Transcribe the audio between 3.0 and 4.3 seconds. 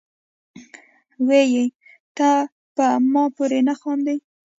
ما پورې نۀ خاندې،